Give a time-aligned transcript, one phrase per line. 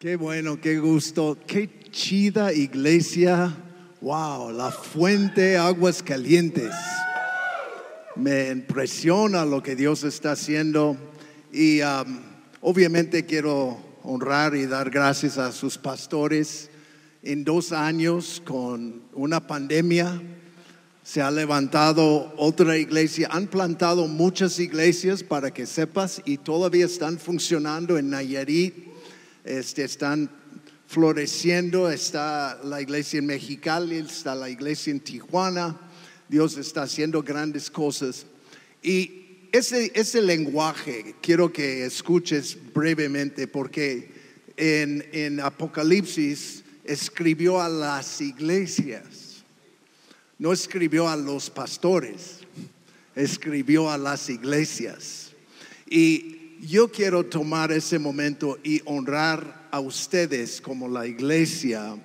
[0.00, 3.52] Qué bueno, qué gusto, qué chida iglesia.
[4.00, 6.72] Wow, la fuente aguas calientes.
[8.14, 10.96] Me impresiona lo que Dios está haciendo
[11.52, 12.20] y um,
[12.60, 16.70] obviamente quiero honrar y dar gracias a sus pastores.
[17.24, 20.22] En dos años con una pandemia
[21.02, 27.18] se ha levantado otra iglesia, han plantado muchas iglesias para que sepas y todavía están
[27.18, 28.87] funcionando en Nayarit
[29.48, 30.30] este, están
[30.86, 35.78] floreciendo, está la iglesia en Mexicali, está la iglesia en Tijuana,
[36.28, 38.26] Dios está haciendo grandes cosas.
[38.82, 44.10] Y ese, ese lenguaje quiero que escuches brevemente porque
[44.56, 49.44] en, en Apocalipsis escribió a las iglesias,
[50.38, 52.40] no escribió a los pastores,
[53.14, 55.32] escribió a las iglesias.
[55.88, 61.96] Y yo quiero tomar ese momento y honrar a ustedes como la iglesia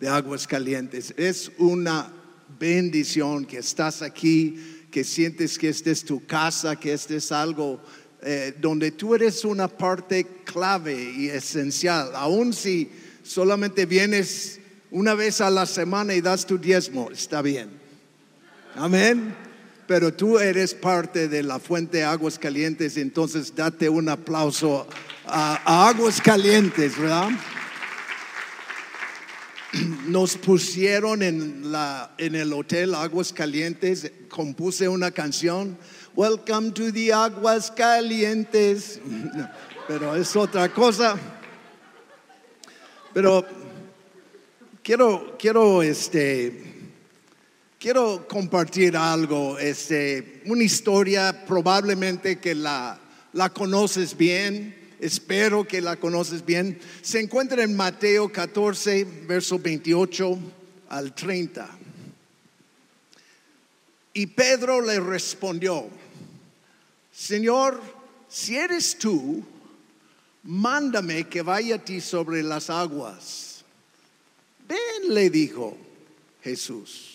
[0.00, 1.14] de Aguas Calientes.
[1.16, 2.12] Es una
[2.58, 7.80] bendición que estás aquí, que sientes que esta es tu casa, que este es algo
[8.22, 12.90] eh, donde tú eres una parte clave y esencial, aun si
[13.22, 17.70] solamente vienes una vez a la semana y das tu diezmo, está bien.
[18.74, 19.51] Amén
[19.92, 24.88] pero tú eres parte de la fuente de aguas calientes, entonces date un aplauso
[25.26, 27.28] a, aguas calientes, ¿verdad?
[30.06, 31.62] Nos pusieron en,
[32.16, 35.76] el hotel Aguas Calientes, compuse una canción,
[36.16, 38.98] Welcome to the Aguas Calientes,
[39.86, 41.18] pero es otra cosa.
[43.12, 43.44] Pero
[44.82, 46.71] quiero, quiero este,
[47.82, 52.96] Quiero compartir algo, este, una historia probablemente que la,
[53.32, 56.78] la conoces bien, espero que la conoces bien.
[57.00, 60.38] Se encuentra en Mateo 14, verso 28
[60.90, 61.68] al 30.
[64.14, 65.88] Y Pedro le respondió,
[67.12, 67.82] Señor,
[68.28, 69.42] si eres tú,
[70.44, 73.64] mándame que vaya a ti sobre las aguas.
[74.68, 75.76] Ven, le dijo
[76.44, 77.11] Jesús.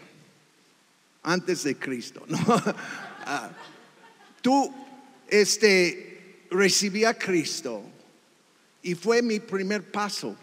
[1.23, 2.25] antes de Cristo.
[3.27, 3.51] Ah,
[4.43, 4.71] tú,
[5.27, 7.83] este, recibí a Cristo
[8.83, 10.37] y fue mi primer paso.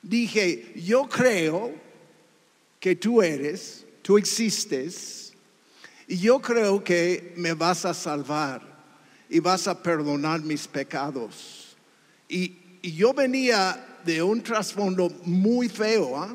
[0.00, 1.74] Dije, yo creo
[2.80, 5.34] que tú eres, tú existes,
[6.08, 8.69] y yo creo que me vas a salvar
[9.30, 11.76] y vas a perdonar mis pecados.
[12.28, 16.34] Y, yo venía de un trasfondo muy feo, ¿ah?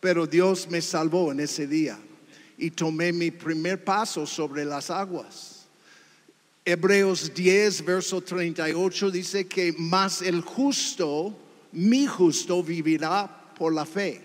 [0.00, 1.96] pero Dios me salvó en ese día
[2.58, 5.66] y tomé mi primer paso sobre las aguas.
[6.64, 11.38] Hebreos 10, verso 38 dice que más el justo,
[11.70, 14.20] mi justo, vivirá por la fe.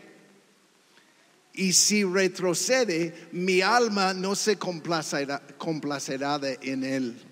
[1.54, 7.29] Y si retrocede, mi alma no se complacerá, complacerá en él.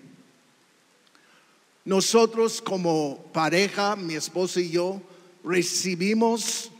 [1.88, 5.00] Nosotros como pareja, mi esposo y yo,
[5.42, 6.70] recibimos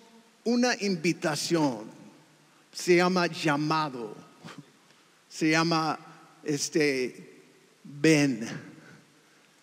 [0.44, 1.86] una invitación.
[2.70, 4.14] Se llama llamado.
[5.26, 5.98] Se llama
[6.44, 7.41] este
[7.84, 8.47] ven.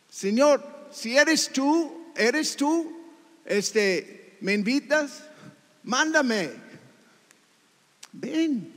[0.09, 2.91] Señor, si eres tú, eres tú,
[3.45, 5.25] este, me invitas,
[5.83, 6.49] mándame.
[8.13, 8.73] Ven.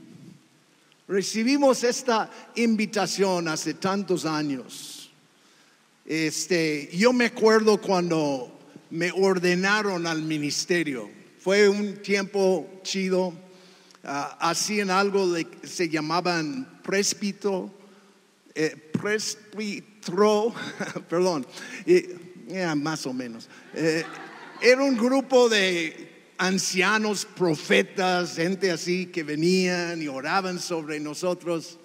[1.07, 4.98] Recibimos esta invitación hace tantos años.
[6.09, 8.59] Este, yo me acuerdo cuando
[8.89, 11.07] me ordenaron al ministerio.
[11.37, 13.31] Fue un tiempo chido.
[14.03, 17.71] Ah, hacían algo de, se llamaban presbito,
[18.55, 20.51] eh, presbitro,
[21.09, 21.45] perdón,
[22.77, 23.47] más o menos.
[23.75, 24.03] Eh,
[24.63, 31.77] era un grupo de ancianos, profetas, gente así que venían y oraban sobre nosotros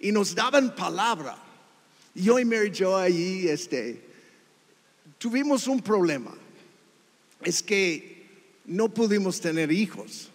[0.00, 1.45] y nos daban palabra.
[2.16, 4.00] Yo y Mary Jo allí, este,
[5.18, 6.34] tuvimos un problema.
[7.42, 8.26] Es que
[8.64, 10.30] no pudimos tener hijos.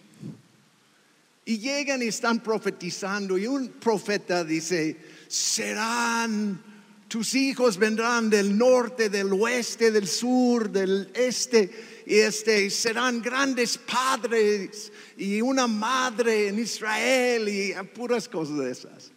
[1.44, 4.96] Y llegan y están profetizando y un profeta dice,
[5.26, 6.62] serán,
[7.08, 11.68] tus hijos vendrán del norte, del oeste, del sur, del este,
[12.06, 19.11] y este, serán grandes padres y una madre en Israel y puras cosas de esas.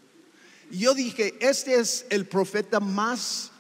[0.72, 3.52] Yo dije, este es el profeta más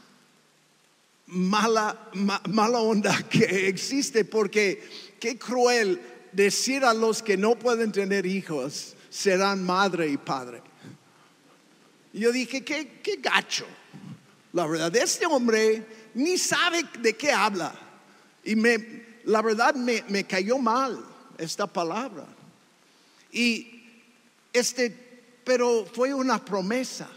[1.27, 2.09] mala,
[2.47, 4.83] mala onda que existe porque
[5.19, 10.61] qué cruel decir a los que no pueden tener hijos serán madre y padre.
[12.13, 13.65] yo dije, qué, qué gacho.
[14.51, 17.73] La verdad, este hombre ni sabe de qué habla.
[18.43, 21.03] Y me, la verdad me, me cayó mal
[21.37, 22.25] esta palabra.
[23.31, 23.83] Y
[24.53, 25.04] este,
[25.45, 27.07] pero fue una promesa.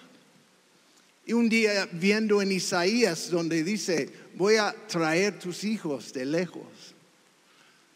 [1.27, 6.63] Y un día viendo en Isaías donde dice, voy a traer tus hijos de lejos,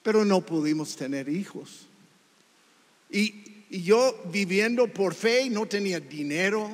[0.02, 1.86] pero no pudimos tener hijos.
[3.10, 6.70] Y, yo viviendo por fe, no tenía dinero,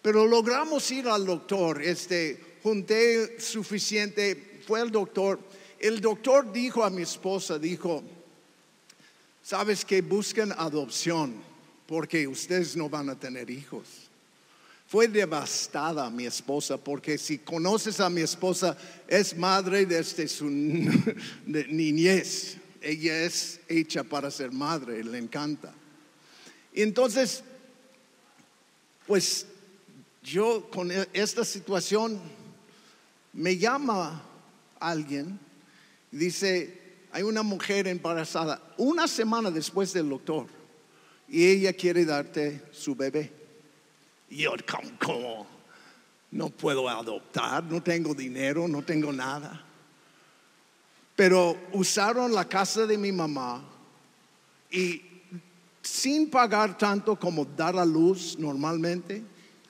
[0.00, 5.40] pero logramos ir al doctor, este, junté suficiente, fue el doctor.
[5.80, 8.04] El doctor dijo a mi esposa, dijo,
[9.42, 11.34] sabes que buscan adopción
[11.86, 13.86] porque ustedes no van a tener hijos.
[14.86, 18.76] Fue devastada mi esposa, porque si conoces a mi esposa,
[19.08, 20.46] es madre desde su
[21.46, 22.56] niñez.
[22.80, 25.72] Ella es hecha para ser madre, le encanta.
[26.74, 27.42] Entonces,
[29.06, 29.46] pues
[30.22, 32.20] yo con e, esta situación
[33.32, 34.22] me llama
[34.78, 35.38] alguien
[36.12, 40.46] y dice, hay una mujer embarazada una semana después del doctor
[41.34, 43.28] y ella quiere darte su bebé.
[44.30, 44.52] Y yo,
[45.04, 45.44] ¿cómo,
[46.30, 49.60] No puedo adoptar, no tengo dinero, no tengo nada.
[51.16, 53.64] Pero usaron la casa de mi mamá
[54.70, 55.02] y
[55.82, 59.20] sin pagar tanto como dar a luz normalmente,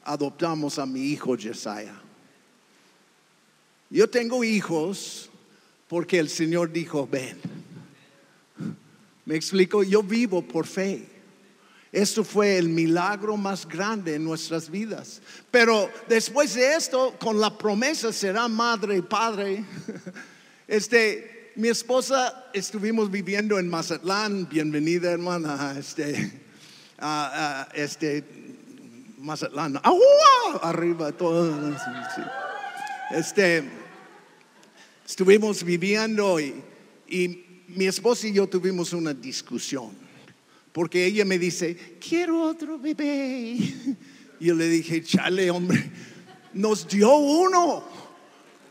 [0.02, 1.98] adoptamos a mi hijo Jesiah.
[3.88, 5.30] Yo tengo hijos
[5.88, 7.40] porque el Señor dijo, ven.
[9.24, 11.13] Me explico, yo vivo por fe.
[11.94, 15.22] Esto fue el milagro más grande en nuestras vidas.
[15.52, 19.64] Pero después de esto, con la promesa será madre y padre.
[20.66, 24.48] Este, mi esposa estuvimos viviendo en Mazatlán.
[24.48, 25.76] Bienvenida, hermana.
[25.78, 26.42] Este,
[27.74, 28.24] este,
[29.18, 29.78] Mazatlán.
[30.62, 31.76] Arriba, todo.
[33.10, 33.62] Este,
[35.06, 36.64] estuvimos viviendo y,
[37.06, 40.03] y mi esposa y yo tuvimos una discusión
[40.74, 43.56] porque ella me dice, quiero otro bebé.
[44.40, 45.88] Y yo le dije, chale, hombre,
[46.52, 47.84] nos dio uno.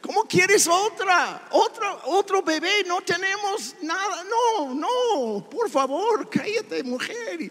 [0.01, 1.47] ¿Cómo quieres otra?
[1.51, 4.25] Otro, otro bebé, no tenemos nada.
[4.25, 7.49] No, no, por favor, cállate, mujer.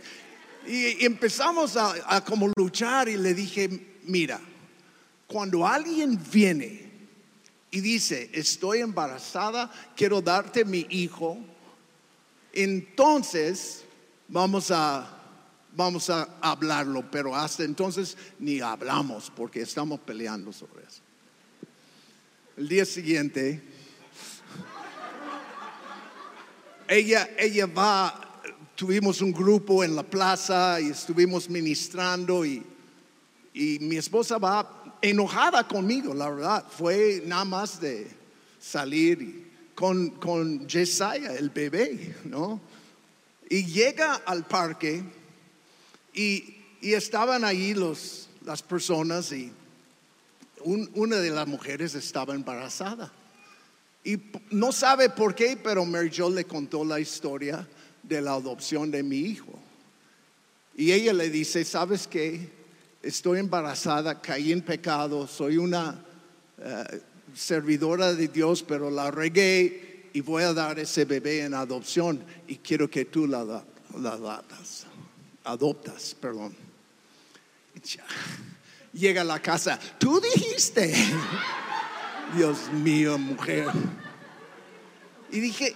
[0.66, 4.38] Y, empezamos a como luchar y le dije, mira,
[5.26, 6.90] cuando alguien viene
[7.70, 11.38] y dice, estoy embarazada, quiero darte mi hijo,
[12.52, 13.86] entonces
[14.32, 15.06] vamos a,
[15.76, 21.02] vamos a hablarlo, pero hasta entonces ni hablamos porque estamos peleando sobre eso.
[22.56, 23.62] El día siguiente,
[26.88, 28.40] ella, ella va,
[28.74, 32.62] tuvimos un grupo en la plaza y estuvimos ministrando y,
[33.52, 38.10] y mi esposa va enojada conmigo, la verdad, fue nada más de
[38.58, 42.60] salir con, con el bebé, ¿no?
[43.52, 45.04] Y llega al parque
[46.14, 49.52] y, estaban ahí los, las personas y
[50.64, 53.12] una de las mujeres estaba embarazada.
[54.02, 54.16] Y
[54.52, 57.68] no sabe por qué, pero Mary Jo le contó la historia
[58.02, 59.52] de la adopción de mi hijo.
[60.74, 62.48] Y ella le dice, ¿sabes qué?
[63.02, 66.02] Estoy embarazada, caí en pecado, soy una
[66.56, 67.02] eh,
[67.34, 72.56] servidora de Dios, pero la regué y voy a dar ese bebé en adopción y
[72.56, 73.64] quiero que tú la,
[75.44, 76.54] adoptas, perdón.
[78.92, 80.94] Llega a la casa, tú dijiste,
[82.36, 83.68] Dios mío, mujer.
[85.30, 85.74] Y dije,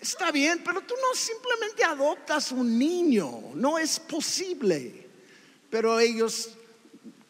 [0.00, 5.06] está bien, pero tú no simplemente adoptas un niño, no es posible.
[5.70, 6.50] Pero ellos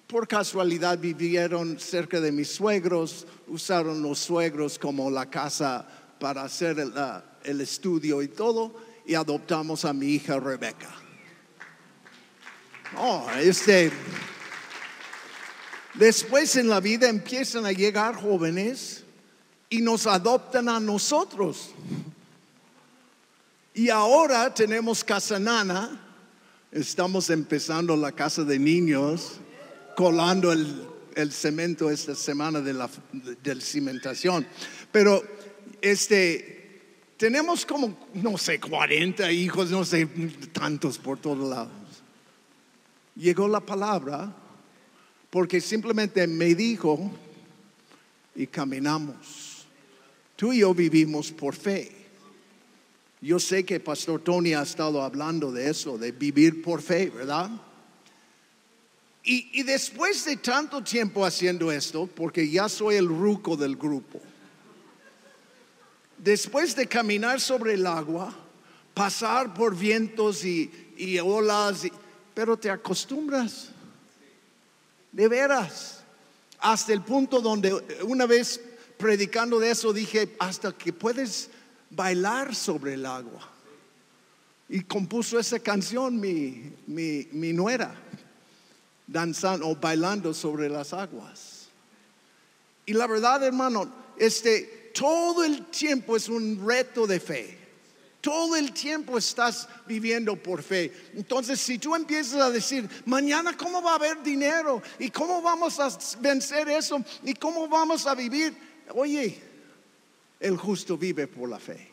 [0.06, 5.86] por casualidad vivieron cerca de mis suegros, usaron los suegros como la casa
[6.18, 6.78] para hacer
[7.44, 10.90] el, estudio y todo, y adoptamos a mi hija Rebeca.
[12.98, 13.92] Oh, este.
[15.94, 19.04] Después en la vida empiezan a llegar jóvenes
[19.70, 21.70] y nos adoptan a nosotros.
[23.72, 26.02] Y ahora tenemos Casanana
[26.76, 29.40] Estamos empezando la casa de niños,
[29.96, 34.46] colando el, el cemento esta semana de la del cimentación.
[34.92, 35.22] Pero
[35.90, 36.56] este
[37.16, 40.06] tenemos como, no sé, 40 hijos, no sé,
[40.52, 41.72] tantos por todos lados.
[43.14, 44.34] Llegó la palabra
[45.30, 47.10] porque simplemente me dijo
[48.34, 49.66] y caminamos.
[50.36, 51.90] Tú y yo vivimos por fe.
[53.22, 57.50] Yo sé que Pastor Tony ha estado hablando de eso, de vivir por fe, ¿verdad?
[59.24, 64.20] Y, y, después de tanto tiempo haciendo esto, porque ya soy el ruco del grupo,
[66.18, 68.34] después de caminar sobre el agua,
[68.94, 70.70] pasar por vientos y,
[71.22, 71.86] olas,
[72.34, 73.68] pero te acostumbras,
[75.12, 76.02] de veras,
[76.58, 77.72] hasta el punto donde
[78.04, 78.60] una vez
[78.96, 81.50] predicando de eso dije, hasta que puedes
[81.90, 83.50] bailar sobre el agua.
[84.68, 87.94] Y compuso esa canción mi, mi, mi nuera,
[89.06, 91.68] danzando o bailando sobre las aguas.
[92.86, 97.58] Y la verdad, hermano, este, todo el tiempo es un reto de fe.
[98.22, 100.90] Todo el tiempo estás viviendo por fe.
[101.14, 105.78] Entonces, si tú empiezas a decir, mañana cómo va a haber dinero y cómo vamos
[105.78, 108.56] a vencer eso y cómo vamos a vivir,
[108.94, 109.38] oye,
[110.40, 111.88] el justo vive por la fe.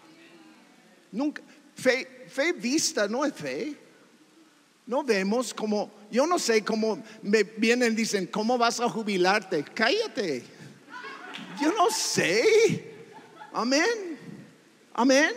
[1.11, 1.43] Nunca,
[1.75, 3.77] fe, fe vista no es fe.
[4.87, 9.63] No vemos como, yo no sé cómo me vienen y dicen, ¿cómo vas a jubilarte?
[9.63, 10.43] Cállate.
[11.61, 12.92] Yo no sé.
[13.53, 14.17] Amén.
[14.93, 15.31] Amén.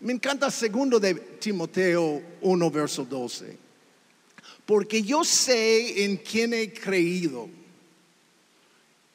[0.00, 3.58] Me encanta segundo de Timoteo 1, verso 12.
[4.64, 7.48] Porque yo sé en quién he creído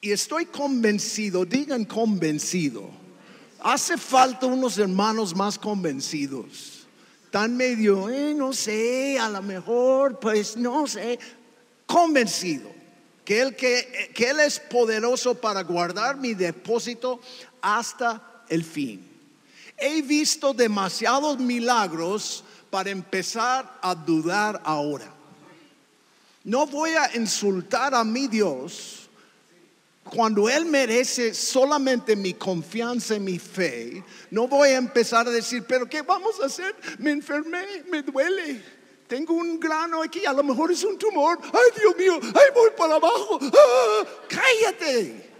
[0.02, 2.90] y estoy convencido, digan convencido.
[3.62, 6.86] Hace falta unos hermanos más convencidos.
[7.32, 11.18] Tan medio, eh, no sé, a lo mejor, pues no sé.
[11.88, 12.75] Convencido
[13.26, 17.20] que él, es poderoso para guardar mi depósito
[17.62, 19.06] hasta el fin.
[19.78, 25.12] He visto demasiados milagros para empezar a dudar ahora.
[26.44, 29.06] No voy a insultar a mi Dios
[30.10, 35.64] cuando Él merece solamente mi confianza y mi fe, no voy a empezar a decir,
[35.68, 36.76] pero ¿qué vamos a hacer?
[37.00, 38.62] Me enfermé, me duele.
[39.08, 41.40] Tengo un grano aquí, a lo mejor es un tumor.
[41.44, 43.40] Ay, Dios mío, ay, voy para abajo.
[43.42, 44.04] ¡Ah!
[44.28, 45.32] cállate.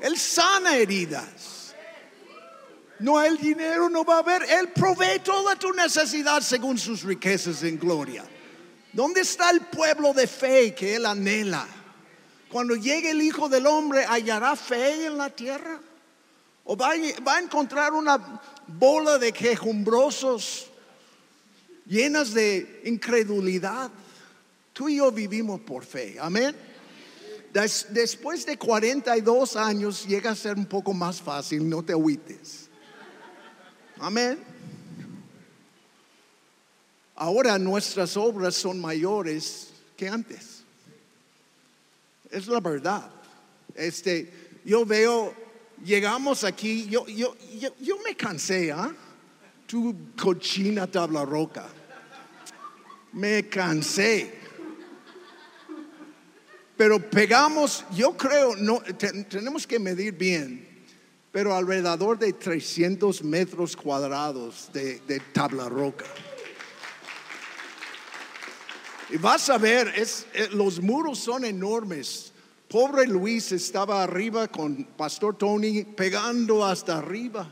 [0.00, 1.74] Él sana heridas.
[2.98, 4.42] No, el dinero no va a haber.
[4.42, 8.24] Él provee toda tu necesidad según sus riquezas en gloria.
[8.92, 11.66] ¿Dónde está el pueblo de fe que Él anhela?
[12.50, 15.80] Cuando llegue el Hijo del Hombre, ¿hallará fe en la tierra?
[16.64, 20.70] ¿O va, a encontrar una bola de quejumbrosos
[21.86, 23.90] llenas de incredulidad?
[24.72, 26.54] Tú y yo vivimos por fe, amén.
[27.90, 32.68] después de 42 años llega a ser un poco más fácil, no te agüites.
[33.98, 34.38] Amén.
[37.14, 40.54] Ahora nuestras obras son mayores que antes
[42.34, 43.10] es la verdad.
[43.74, 44.32] Este,
[44.64, 45.34] yo veo,
[45.84, 47.36] llegamos aquí, yo, yo,
[47.80, 48.94] yo, me cansé, ¿ah?
[49.66, 51.66] Tu cochina tabla roca.
[53.12, 54.44] Me cansé.
[56.76, 58.82] Pero pegamos, yo creo, no,
[59.28, 60.84] tenemos que medir bien,
[61.30, 66.04] pero alrededor de 300 metros cuadrados de, de tabla roca.
[69.10, 72.32] Y vas a ver, es, eh, los muros son enormes.
[72.68, 77.48] Pobre Luis estaba arriba con Pastor Tony pegando hasta arriba.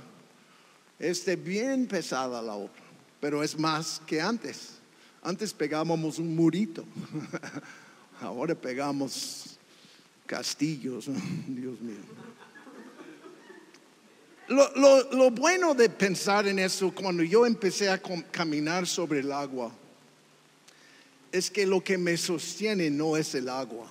[1.02, 2.80] Este bien pesada la obra,
[3.20, 4.74] pero es más que antes.
[5.20, 6.84] Antes pegábamos un murito.
[8.20, 9.58] Ahora pegamos
[10.26, 11.06] castillos.
[11.48, 11.96] Dios mío.
[14.46, 19.72] Lo, lo, bueno de pensar en eso cuando yo empecé a caminar sobre el agua
[21.32, 23.90] es que lo que me sostiene no es el agua.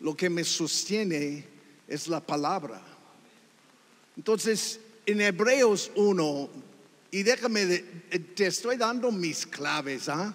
[0.00, 1.44] Lo que me sostiene
[1.86, 2.80] es la palabra.
[4.16, 6.50] Entonces, en Hebreos 1,
[7.10, 10.34] y déjame, eh, te estoy dando mis claves, ¿ah?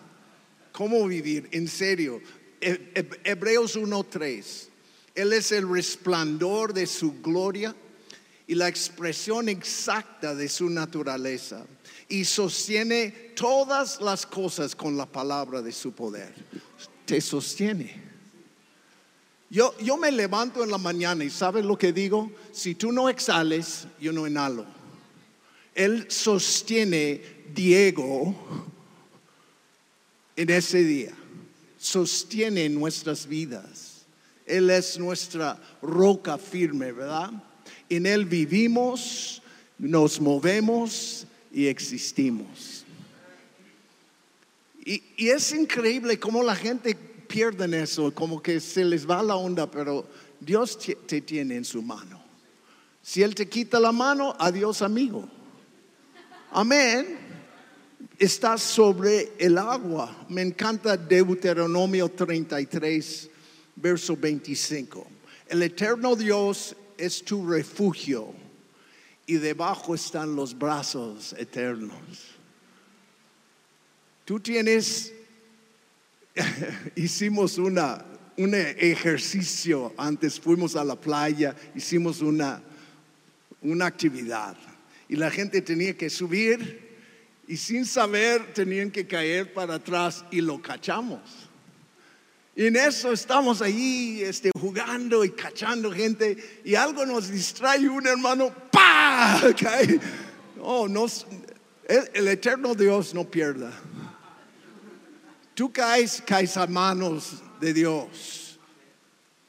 [0.71, 1.49] ¿Cómo vivir?
[1.51, 2.21] En serio.
[2.61, 4.67] Hebreos 1.3.
[5.15, 7.75] Él es el resplandor de su gloria
[8.45, 11.65] y la expresión exacta de su naturaleza
[12.07, 16.33] y sostiene todas las cosas con la palabra de su poder.
[17.05, 18.06] Te sostiene.
[19.49, 22.31] Yo, yo me levanto en la mañana y ¿sabes lo que digo?
[22.51, 24.65] Si tú no exhales, yo no inhalo.
[25.73, 27.21] Él sostiene
[27.53, 28.35] Diego
[30.35, 31.13] en ese día.
[31.77, 34.05] Sostiene nuestras vidas.
[34.45, 37.31] Él es nuestra roca firme, ¿verdad?
[37.89, 39.41] En Él vivimos,
[39.77, 42.85] nos movemos y existimos.
[44.83, 49.35] Y, y es increíble cómo la gente pierde eso, como que se les va la
[49.35, 50.07] onda, pero
[50.39, 52.21] Dios te tiene en su mano.
[53.01, 55.27] Si Él te quita la mano, adiós amigo.
[56.51, 57.17] Amén.
[58.17, 60.25] Estás sobre el agua.
[60.29, 63.29] Me encanta Deuteronomio 33,
[63.75, 65.07] verso 25.
[65.47, 68.33] El eterno Dios es tu refugio
[69.25, 72.37] y debajo están los brazos eternos.
[74.25, 75.13] Tú tienes,
[76.95, 78.03] hicimos una,
[78.37, 82.61] un ejercicio antes, fuimos a la playa, hicimos una,
[83.61, 84.55] una actividad
[85.09, 86.87] y la gente tenía que subir
[87.47, 91.21] y sin saber tenían que caer para atrás y lo cachamos.
[92.55, 98.07] Y en eso estamos ahí este, jugando y cachando gente y algo nos distrae un
[98.07, 99.39] hermano, ¡pa!
[99.59, 99.99] Cae.
[100.59, 101.05] Oh, no,
[101.87, 103.71] el, el eterno Dios no pierda.
[105.57, 108.59] Tú caes, caes a manos de Dios.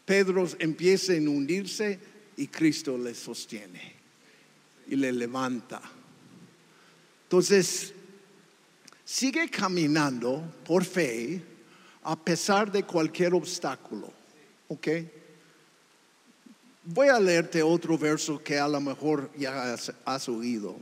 [0.06, 1.98] Pedro empieza a hundirse
[2.38, 3.92] y Cristo le sostiene
[4.86, 5.82] y le levanta.
[7.24, 7.92] Entonces,
[9.04, 11.42] sigue caminando por fe
[12.04, 14.10] a pesar de cualquier obstáculo.
[14.68, 14.88] ¿Ok?
[16.84, 20.74] Voy a leerte otro verso que a lo mejor ya has, has oído.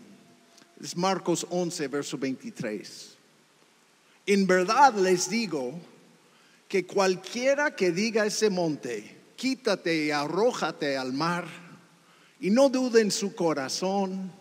[0.80, 3.15] Es Marcos 11, verso 23.
[4.26, 5.78] En verdad les digo
[6.68, 11.46] que cualquiera que diga ese monte, quítate y arrójate al mar,
[12.40, 14.32] y no dude en su corazón,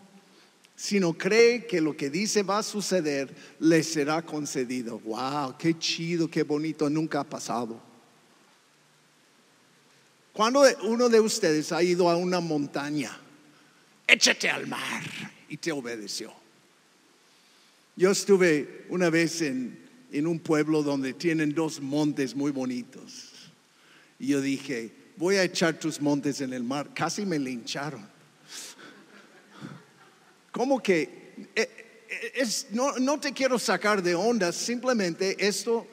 [0.75, 4.99] sino cree que lo que dice va a suceder, le será concedido.
[4.99, 7.79] Wow, qué chido, qué bonito, nunca ha pasado.
[10.33, 13.17] Cuando uno de ustedes ha ido a una montaña,
[14.05, 15.03] échate al mar
[15.47, 16.33] y te obedeció.
[17.95, 19.84] Yo estuve una vez en,
[20.17, 23.31] en un pueblo donde tienen dos montes muy bonitos.
[24.17, 26.91] Y yo dije, voy a echar tus montes en el mar.
[26.93, 28.07] Casi me lincharon.
[30.51, 31.35] ¿Cómo que?
[31.53, 35.87] eh, es, no, no te quiero sacar de onda, simplemente esto...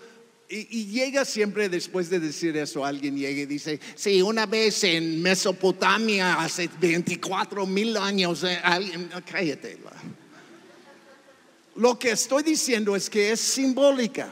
[0.48, 4.84] Y, y llega siempre después de decir eso, alguien llega y dice, sí, una vez
[4.84, 9.78] en Mesopotamia, hace 24 mil años, eh, alguien, cállate.
[9.82, 10.21] la.
[11.76, 14.30] Lo que estoy diciendo es que es simbólica.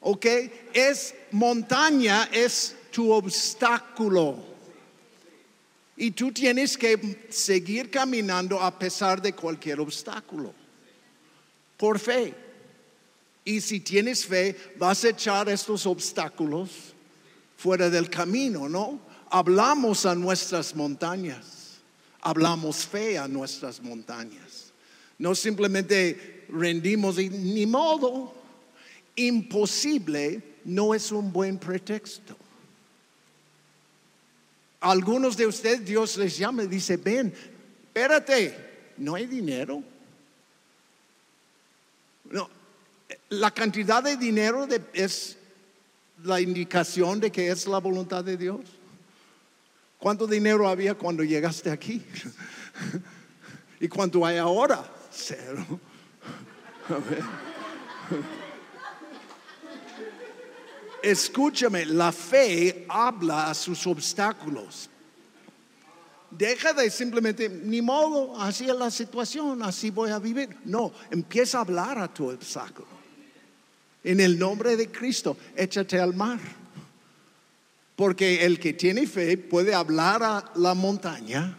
[0.00, 0.26] ¿Ok?
[0.72, 4.36] Es montaña, es tu obstáculo.
[5.96, 10.54] Y tú tienes que seguir caminando a pesar de cualquier obstáculo.
[11.76, 12.34] Por fe.
[13.44, 16.70] Y si tienes fe, vas a echar estos obstáculos
[17.56, 19.00] fuera del camino, ¿no?
[19.30, 21.78] Hablamos a nuestras montañas.
[22.20, 24.65] Hablamos fe a nuestras montañas.
[25.18, 28.34] No simplemente rendimos y ni modo.
[29.16, 32.36] Imposible no es un buen pretexto.
[34.80, 37.32] Algunos de ustedes Dios les llama y dice, ven,
[37.86, 38.54] espérate,
[38.98, 39.82] no hay dinero.
[42.30, 42.50] No,
[43.30, 45.36] la cantidad de dinero es
[46.22, 48.60] la indicación de que es la voluntad de Dios.
[49.98, 52.04] ¿Cuánto dinero había cuando llegaste aquí?
[53.80, 54.95] ¿Y cuánto hay ahora?
[55.16, 55.80] Cero.
[61.02, 64.90] Escúchame, la fe habla a sus obstáculos.
[66.30, 70.56] Deja de simplemente, ni modo, así es la situación, así voy a vivir.
[70.64, 72.88] No, empieza a hablar a tu obstáculo.
[74.04, 76.40] En el nombre de Cristo, échate al mar.
[77.94, 81.56] Porque el que tiene fe puede hablar a la montaña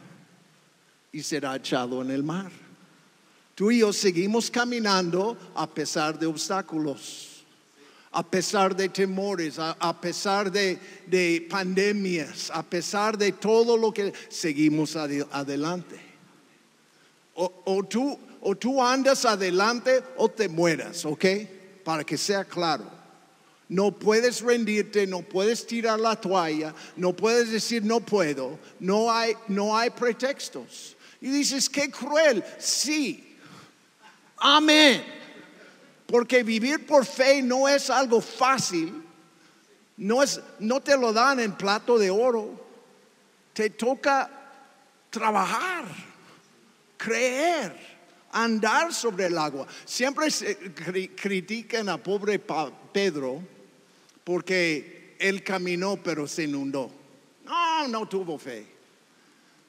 [1.11, 2.66] y será echado en el mar.
[3.57, 7.43] Tú y yo seguimos caminando a pesar de obstáculos,
[8.11, 13.91] a pesar de temores, a, a pesar de, de pandemias, a pesar de todo lo
[13.91, 15.99] que seguimos ade- adelante.
[17.33, 21.25] O, o tú, o tú andas adelante o te mueras, ¿ok?
[21.83, 22.85] Para que sea claro.
[23.69, 29.33] No puedes rendirte, no puedes tirar la toalla, no puedes decir no puedo, no hay,
[29.47, 30.95] no hay pretextos.
[31.19, 33.23] Y dices, qué cruel, sí.
[34.37, 35.03] Amén.
[36.05, 39.03] Porque vivir por fe no es algo fácil,
[39.97, 42.65] no, es, no te lo dan en plato de oro,
[43.53, 44.29] te toca
[45.09, 45.83] trabajar,
[46.95, 47.75] creer,
[48.31, 49.67] andar sobre el agua.
[49.85, 53.41] Siempre se cri- critican a pobre Pedro
[54.23, 56.91] porque él caminó pero se inundó.
[57.43, 58.65] No, no tuvo fe.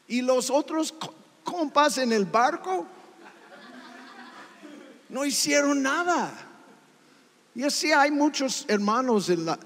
[0.09, 2.87] Y los otros co- compas en el barco
[5.09, 6.33] no hicieron nada.
[7.55, 9.59] Y así hay muchos hermanos en la...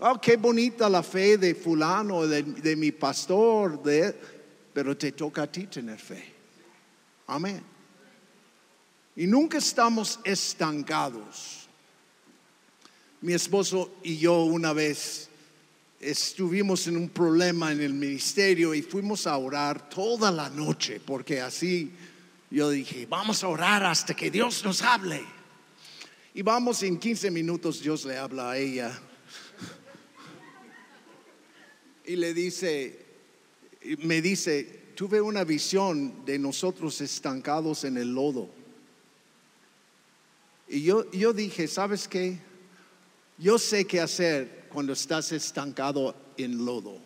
[0.00, 4.14] Oh, qué bonita la fe de fulano, de, de mi pastor, de,
[4.72, 6.34] pero te toca a ti tener fe.
[7.26, 7.62] Amén.
[9.16, 11.68] Y nunca estamos estancados.
[13.20, 15.28] Mi esposo y yo una vez
[16.00, 21.40] estuvimos en un problema en el ministerio y fuimos a orar toda la noche, porque
[21.40, 21.92] así
[22.50, 25.22] yo dije, vamos a orar hasta que Dios nos hable.
[26.34, 28.98] Y vamos en 15 minutos, Dios le habla a ella.
[32.04, 33.04] Y le dice,
[33.98, 38.48] me dice, tuve una visión de nosotros estancados en el lodo.
[40.68, 42.38] Y yo, yo dije, ¿sabes qué?
[43.36, 46.98] Yo sé qué hacer cuando estás estancado en lodo.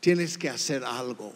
[0.00, 1.32] Tienes que hacer algo.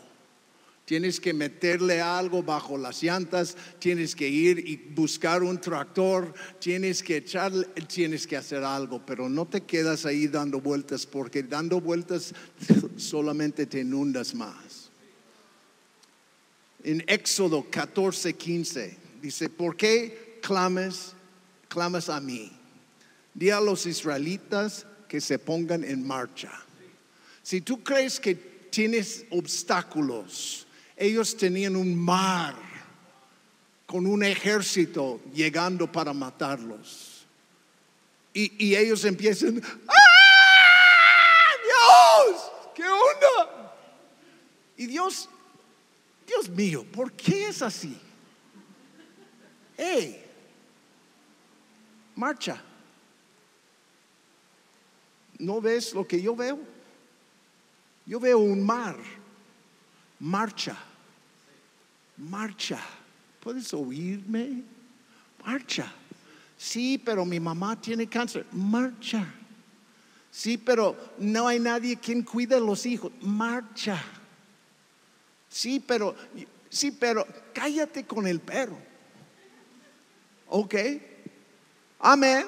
[0.85, 7.03] Tienes que meterle algo bajo las llantas, tienes que ir y buscar un tractor, tienes
[7.03, 11.81] que echarle, tienes que hacer algo, pero no te quedas ahí dando vueltas porque dando
[11.81, 12.35] vueltas
[12.97, 14.90] solamente te inundas más.
[16.83, 21.14] En Éxodo 14, 15 dice, ¿por qué clamas,
[21.68, 22.53] clamas a mí?
[23.33, 26.53] Di a los israelitas que se pongan en marcha.
[27.42, 32.54] Si tú crees que tienes obstáculos, ellos tenían un mar
[33.87, 37.26] con un ejército llegando para matarlos.
[38.33, 39.94] Y, ellos empiezan, ¡ah!
[41.62, 43.74] Dios, ¿qué onda?
[44.76, 45.28] Y Dios,
[46.26, 47.96] Dios mío, ¿por qué es así?
[49.76, 50.24] Hey,
[52.16, 52.61] marcha.
[55.38, 56.59] ¿No ves lo que yo veo?
[58.07, 58.96] Yo veo un mar.
[60.25, 60.75] Marcha.
[62.17, 62.81] Marcha.
[63.41, 64.63] ¿Puedes oírme?
[65.45, 65.93] Marcha.
[66.57, 68.47] Sí, pero mi mamá tiene cáncer.
[68.51, 69.27] Marcha.
[70.31, 73.13] Sí, pero no hay nadie quien cuide a los hijos.
[73.21, 74.03] Marcha.
[75.51, 76.17] Sí, pero
[76.71, 78.79] sí, pero cállate con el perro.
[80.49, 80.75] ¿Ok?
[81.99, 82.47] Amén.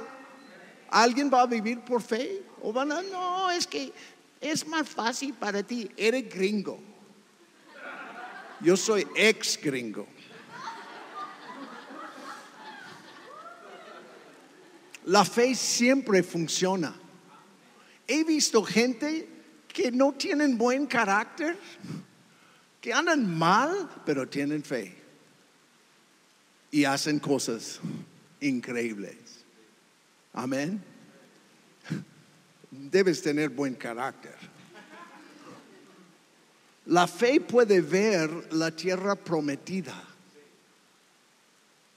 [0.88, 2.42] ¿Alguien va a vivir por fe?
[2.62, 3.92] ¿O van a, no, es que
[4.40, 5.90] es más fácil para ti.
[5.94, 6.95] Eres gringo.
[8.60, 10.06] Yo soy ex gringo.
[15.06, 16.94] La fe siempre funciona.
[18.08, 19.28] He visto gente
[19.68, 21.56] que no tienen buen carácter,
[22.80, 24.96] que andan mal, pero tienen fe.
[26.70, 27.80] Y hacen cosas
[28.40, 29.44] increíbles.
[30.32, 30.82] Amén.
[32.70, 34.34] Debes tener buen carácter.
[36.86, 40.02] La fe puede ver la tierra prometida.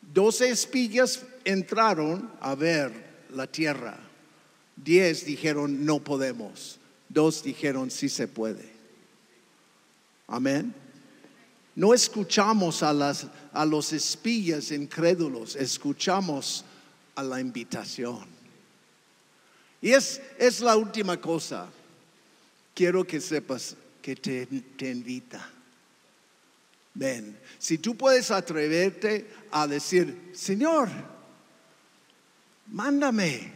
[0.01, 2.91] Doce espillas entraron a ver
[3.33, 3.99] la tierra.
[4.75, 6.79] Diez dijeron no podemos.
[7.07, 8.67] Dos dijeron sí se puede.
[10.27, 10.73] Amén.
[11.75, 16.65] No escuchamos a, las, a los espías incrédulos, escuchamos
[17.15, 18.25] a la invitación.
[19.81, 21.67] Y es, es la última cosa.
[22.73, 23.75] Quiero que sepas
[24.15, 24.45] que te,
[24.75, 25.47] te invita.
[26.95, 30.89] Ven, si tú puedes atreverte a decir, Señor,
[32.67, 33.51] mándame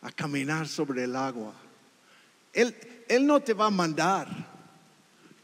[0.00, 1.54] a caminar sobre el agua.
[2.52, 2.74] Él,
[3.06, 4.28] él no te va a mandar,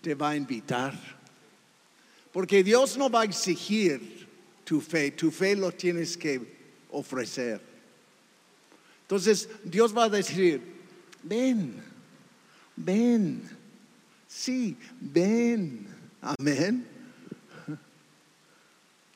[0.00, 0.98] te va a invitar.
[2.32, 4.26] Porque Dios no va a exigir
[4.64, 6.40] tu fe, tu fe lo tienes que
[6.90, 7.60] ofrecer.
[9.02, 10.60] Entonces Dios va a decir,
[11.22, 11.82] ven,
[12.76, 13.57] ven,
[14.28, 15.86] sí, ven,
[16.20, 16.86] amén.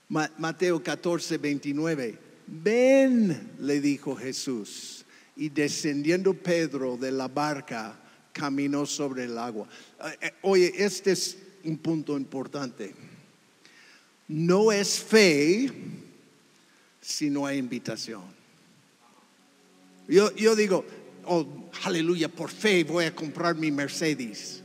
[0.08, 5.04] Ma- Mateo 14, 29, ven, le dijo Jesús,
[5.36, 7.98] y descendiendo Pedro de la barca,
[8.32, 9.68] caminó sobre el agua.
[10.04, 12.94] Eh, eh, Oye, este es un punto importante.
[14.28, 15.70] No es fe
[17.00, 18.22] si no hay invitación.
[20.08, 20.84] Yo, yo digo,
[21.24, 24.61] oh, aleluya, por fe voy a comprar mi Mercedes.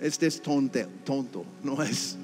[0.00, 2.16] Este es tonte, tonto, no es,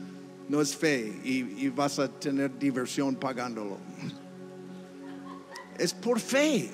[0.48, 3.78] no es fe y, y vas a tener diversión pagándolo.
[5.78, 6.70] Es por fe.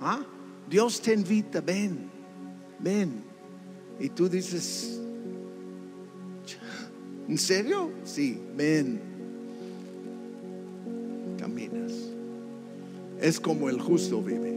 [0.00, 0.20] ¿Ah?
[0.68, 2.08] Dios te invita, ven,
[2.78, 3.22] ven.
[4.00, 4.98] Y tú dices,
[7.28, 7.90] ¿En serio?
[8.04, 8.98] Sí, ven.
[11.38, 11.92] Caminas.
[13.20, 14.56] Es como el justo vive.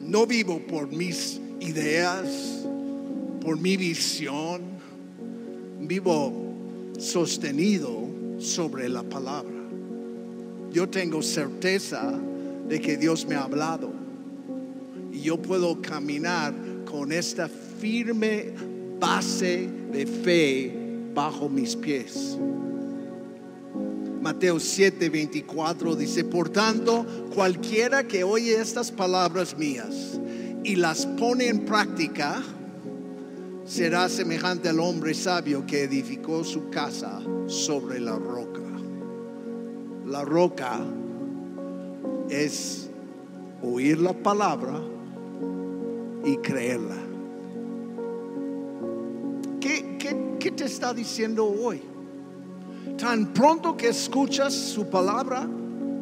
[0.00, 2.66] No vivo por mis ideas,
[3.48, 4.60] por mi visión.
[5.80, 6.54] Vivo
[6.98, 8.06] sostenido
[8.38, 9.56] sobre la palabra.
[10.70, 12.12] Yo tengo certeza
[12.68, 13.90] de que Dios me ha hablado.
[15.10, 16.52] Y yo puedo caminar
[16.84, 18.52] con esta firme
[19.00, 20.70] base de fe
[21.14, 22.36] bajo mis pies.
[24.20, 30.20] Mateo 7, 24 dice, por tanto, cualquiera que oye estas palabras mías
[30.64, 32.42] y las pone en práctica,
[33.68, 38.62] será semejante al hombre sabio que edificó su casa sobre la roca.
[40.06, 40.80] La roca
[42.30, 42.88] es
[43.62, 44.80] oír la palabra
[46.24, 46.96] y creerla.
[49.60, 49.98] ¿Qué,
[50.40, 51.82] qué, te está diciendo hoy?
[52.96, 55.46] Tan pronto que escuchas su palabra,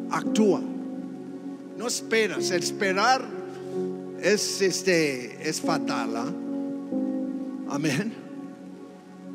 [0.09, 0.61] actúa.
[1.77, 2.49] No esperas.
[2.49, 3.25] Esperar
[4.21, 6.15] es, este, es fatal.
[6.15, 6.46] ¿ah?
[7.77, 8.11] Amén.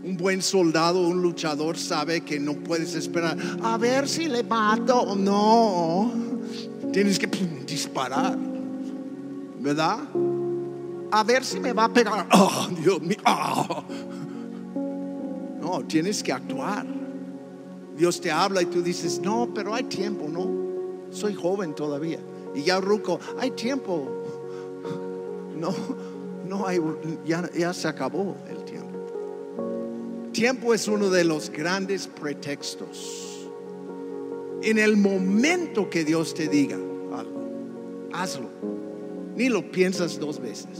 [0.03, 5.15] Un buen soldado, un luchador sabe que no puedes esperar a ver si le mato
[5.15, 6.11] no.
[6.93, 7.29] Tienes que
[7.65, 8.37] disparar,
[9.61, 9.99] ¿verdad?
[11.13, 12.27] A ver si me va a pegar.
[12.33, 13.17] Oh, Dios mío.
[15.61, 16.85] No, tienes que actuar.
[17.97, 21.13] Dios te habla y tú dices, no, pero hay tiempo, no.
[21.15, 22.19] Soy joven todavía.
[22.57, 24.09] Y ya ruco, hay tiempo.
[25.57, 26.12] No
[26.53, 26.79] no hay,
[27.25, 28.99] ya, ya se acabó el tiempo.
[30.33, 33.49] Tiempo es uno de los grandes pretextos.
[34.63, 38.51] En el momento que Dios te diga algo, hazlo.
[39.35, 40.79] Ni lo piensas dos veces.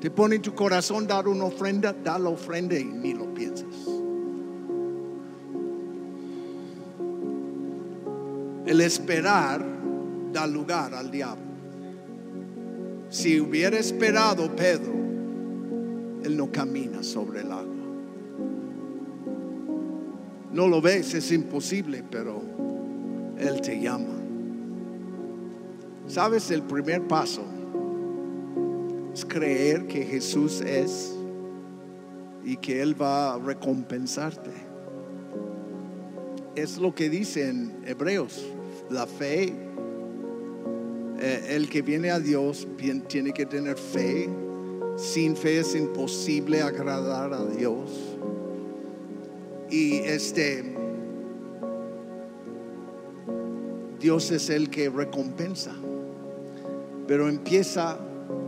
[0.00, 3.74] Te pone en tu corazón dar una ofrenda, da la ofrenda y ni lo piensas.
[8.66, 9.64] El esperar
[10.30, 11.51] da lugar al diablo.
[13.12, 14.94] Si hubiera esperado Pedro,
[16.24, 17.76] él no camina sobre el agua.
[20.50, 22.40] No lo ves, es imposible, pero
[23.38, 24.14] Él te llama.
[26.06, 26.50] ¿Sabes?
[26.50, 27.42] El primer paso
[29.12, 31.14] es creer que Jesús es
[32.46, 34.52] y que Él va a recompensarte.
[36.54, 38.42] Es lo que dice en Hebreos,
[38.88, 39.52] la fe
[41.24, 42.66] eh, el que viene a Dios
[43.06, 44.28] tiene que tener fe.
[44.96, 48.18] Sin fe es imposible agradar a Dios.
[49.70, 50.64] Y este
[54.00, 55.72] Dios es el que recompensa.
[57.06, 58.00] Pero empieza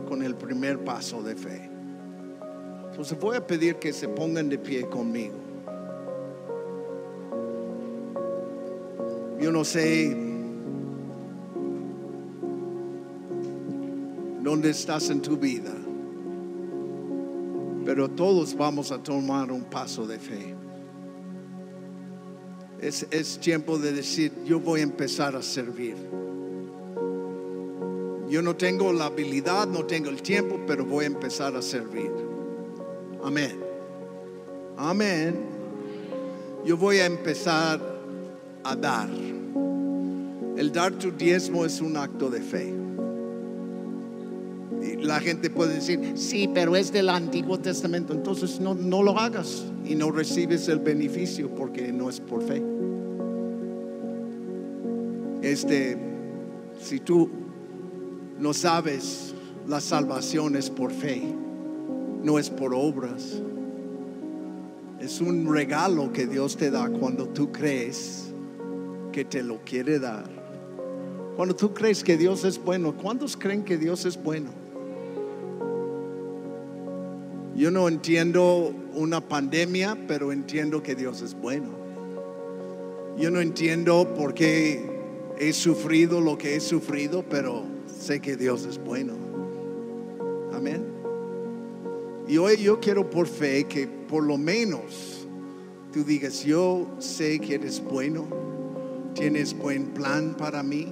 [0.08, 1.70] con el primer paso de fe.
[2.90, 5.36] Entonces voy a pedir que se pongan de pie conmigo.
[9.40, 10.23] Yo no sé
[14.54, 15.72] dónde estás en tu vida.
[17.84, 20.54] Pero todos vamos a tomar un paso de fe.
[22.80, 25.96] Es, es tiempo de decir, yo voy a empezar a servir.
[28.28, 32.12] Yo no tengo la habilidad, no tengo el tiempo, pero voy a empezar a servir.
[33.24, 33.58] Amén.
[34.76, 35.34] Amén.
[36.64, 37.80] Yo voy a empezar
[38.62, 39.10] a dar.
[40.56, 42.83] El dar tu diezmo es un acto de fe
[45.04, 48.12] la gente puede decir, sí, pero es del Antiguo Testamento.
[48.12, 52.62] Entonces no, no lo hagas y no recibes el beneficio porque no es por fe.
[55.42, 55.98] Este,
[56.80, 57.30] si tú
[58.38, 59.34] no sabes,
[59.68, 61.22] la salvación es por fe,
[62.22, 63.42] no es por obras.
[65.00, 68.32] Es un regalo que Dios te da cuando tú crees
[69.12, 70.24] que te lo quiere dar.
[71.36, 74.63] Cuando tú crees que Dios es bueno, ¿cuántos creen que Dios es bueno?
[77.56, 81.68] Yo no entiendo una pandemia, pero entiendo que Dios es bueno.
[83.16, 84.82] Yo no entiendo por qué
[85.38, 89.12] he sufrido lo que he sufrido, pero sé que Dios es bueno.
[90.52, 90.84] Amén.
[92.26, 95.28] Y hoy yo quiero por fe que por lo menos
[95.92, 98.26] tú digas, yo sé que eres bueno,
[99.14, 100.88] tienes buen plan para mí,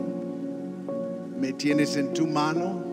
[1.40, 2.85] me tienes en tu mano.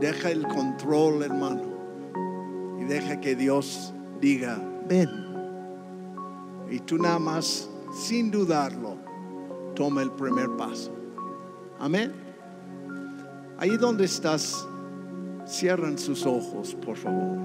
[0.00, 1.69] Deja el control, hermano
[2.90, 5.08] deja que Dios diga, ven.
[6.68, 8.96] Y tú nada más, sin dudarlo,
[9.76, 10.92] toma el primer paso.
[11.78, 12.12] Amén.
[13.58, 14.66] Ahí donde estás,
[15.46, 17.38] cierran sus ojos, por favor.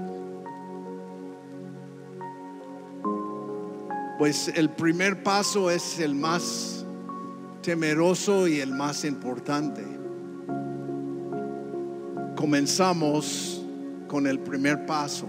[4.18, 6.86] Pues el primer paso es el más
[7.62, 9.84] temeroso y el más importante.
[12.36, 13.55] Comenzamos
[14.08, 15.28] con el primer paso.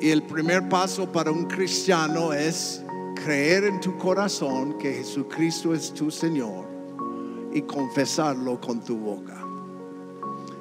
[0.00, 2.82] Y el primer paso para un cristiano es
[3.22, 6.66] creer en tu corazón que Jesucristo es tu Señor
[7.52, 9.44] y confesarlo con tu boca.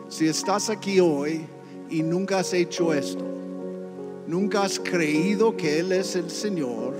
[0.10, 1.46] Si estás aquí hoy
[1.90, 3.24] y nunca has hecho esto,
[4.28, 6.94] nunca has creído que Él es el Señor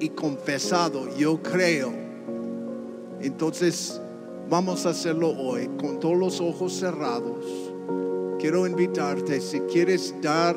[0.00, 1.92] y confesado, yo creo,
[3.20, 4.00] entonces
[4.50, 7.71] vamos a hacerlo hoy con todos los ojos cerrados.
[8.42, 10.56] Quiero invitarte, si quieres dar,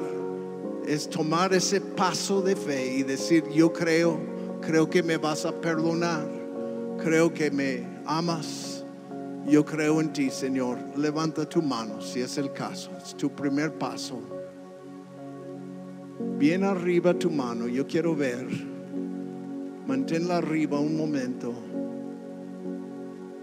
[0.87, 4.19] es tomar ese paso de fe y decir, yo creo,
[4.59, 6.27] creo que me vas a perdonar,
[6.97, 8.83] creo que me amas,
[9.45, 10.79] yo creo en ti, Señor.
[10.97, 14.19] Levanta tu mano si es el caso, es tu primer paso.
[16.39, 18.47] Bien arriba tu mano, yo quiero ver.
[19.85, 21.53] Manténla arriba un momento.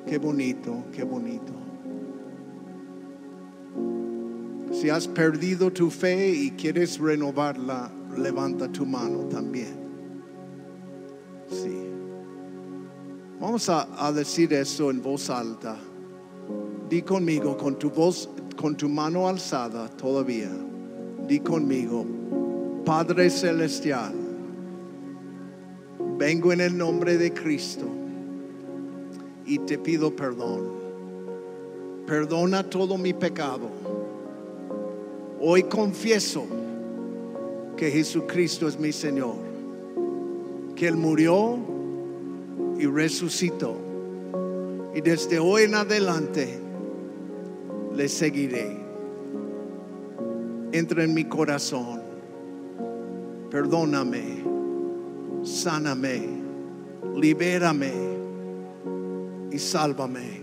[0.05, 1.52] Qué bonito, qué bonito.
[4.73, 9.77] Si has perdido tu fe y quieres renovarla, levanta tu mano también.
[11.49, 11.79] Sí.
[13.39, 15.77] Vamos a, a decir eso en voz alta.
[16.89, 20.51] Di conmigo con tu voz, con tu mano alzada todavía.
[21.29, 22.07] Di conmigo,
[22.85, 24.15] Padre Celestial,
[26.19, 27.87] vengo en el nombre de Cristo
[29.45, 30.81] y te pido perdón.
[32.07, 33.82] Perdona todo mi pecado.
[35.44, 36.46] Hoy confieso
[37.76, 39.35] que Jesucristo es mi Señor,
[40.76, 41.59] que Él murió
[42.78, 43.74] y resucitó.
[44.94, 46.61] Y desde hoy en adelante
[47.92, 48.76] le seguiré.
[50.70, 52.00] Entra en mi corazón.
[53.50, 54.44] Perdóname.
[55.42, 56.22] Sáname.
[57.16, 57.92] Libérame.
[59.50, 60.40] Y sálvame.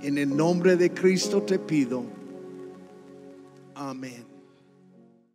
[0.00, 2.23] En el nombre de Cristo te pido.
[3.74, 4.33] Amén.